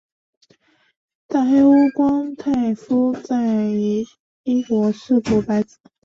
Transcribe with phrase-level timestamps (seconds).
[1.27, 4.07] 大黑屋光太夫在以
[4.41, 5.77] 伊势国白子。